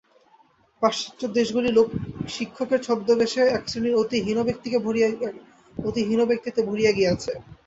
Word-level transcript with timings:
পাশ্চাত্য 0.81 1.21
দেশগুলি 1.37 1.69
লোক-শিক্ষকের 1.73 2.79
ছদ্মবেশে 2.83 3.41
একশ্রেণীর 3.49 3.99
অতি 4.01 4.17
হীন 4.25 4.37
ব্যক্তিতে 6.29 6.61
ভরিয়া 6.67 6.91
গিয়াছে। 6.97 7.31